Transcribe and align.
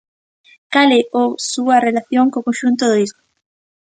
Cal 0.73 0.89
é 1.01 1.03
o 1.21 1.23
súa 1.51 1.77
relación 1.87 2.25
co 2.31 2.45
conxunto 2.47 2.83
do 2.87 2.97
disco? 3.03 3.23